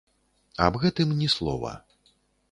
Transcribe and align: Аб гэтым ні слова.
Аб 0.67 0.79
гэтым 0.83 1.13
ні 1.19 1.27
слова. 1.35 1.73